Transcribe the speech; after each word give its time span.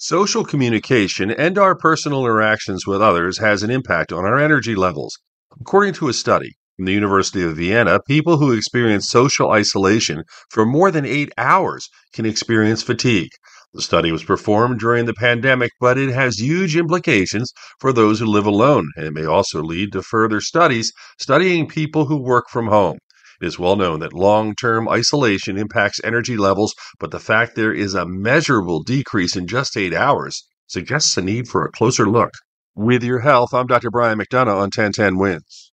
Social 0.00 0.44
communication 0.44 1.28
and 1.28 1.58
our 1.58 1.74
personal 1.74 2.20
interactions 2.24 2.86
with 2.86 3.02
others 3.02 3.38
has 3.38 3.64
an 3.64 3.70
impact 3.72 4.12
on 4.12 4.24
our 4.24 4.38
energy 4.38 4.76
levels. 4.76 5.18
According 5.60 5.94
to 5.94 6.08
a 6.08 6.12
study 6.12 6.52
from 6.76 6.84
the 6.84 6.92
University 6.92 7.42
of 7.42 7.56
Vienna, 7.56 7.98
people 8.06 8.36
who 8.36 8.52
experience 8.52 9.10
social 9.10 9.50
isolation 9.50 10.22
for 10.50 10.64
more 10.64 10.92
than 10.92 11.04
eight 11.04 11.32
hours 11.36 11.88
can 12.12 12.26
experience 12.26 12.80
fatigue. 12.80 13.32
The 13.74 13.82
study 13.82 14.12
was 14.12 14.22
performed 14.22 14.78
during 14.78 15.06
the 15.06 15.14
pandemic, 15.14 15.72
but 15.80 15.98
it 15.98 16.14
has 16.14 16.38
huge 16.38 16.76
implications 16.76 17.52
for 17.80 17.92
those 17.92 18.20
who 18.20 18.26
live 18.26 18.46
alone, 18.46 18.86
and 18.94 19.04
it 19.04 19.12
may 19.12 19.24
also 19.24 19.60
lead 19.60 19.90
to 19.94 20.02
further 20.02 20.40
studies 20.40 20.92
studying 21.18 21.66
people 21.66 22.04
who 22.04 22.22
work 22.22 22.44
from 22.50 22.68
home. 22.68 22.98
It 23.40 23.46
is 23.46 23.58
well 23.58 23.76
known 23.76 24.00
that 24.00 24.12
long 24.12 24.56
term 24.56 24.88
isolation 24.88 25.56
impacts 25.56 26.00
energy 26.02 26.36
levels, 26.36 26.74
but 26.98 27.12
the 27.12 27.20
fact 27.20 27.54
there 27.54 27.72
is 27.72 27.94
a 27.94 28.04
measurable 28.04 28.82
decrease 28.82 29.36
in 29.36 29.46
just 29.46 29.76
eight 29.76 29.94
hours 29.94 30.44
suggests 30.66 31.16
a 31.16 31.22
need 31.22 31.46
for 31.46 31.64
a 31.64 31.70
closer 31.70 32.08
look. 32.08 32.32
With 32.74 33.04
your 33.04 33.20
health, 33.20 33.54
I'm 33.54 33.68
Dr. 33.68 33.90
Brian 33.90 34.18
McDonough 34.18 34.56
on 34.56 34.70
1010 34.70 35.18
Wins. 35.18 35.72